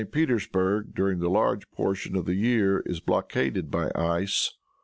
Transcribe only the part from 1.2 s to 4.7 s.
a large portion of the year, is blockaded by ice.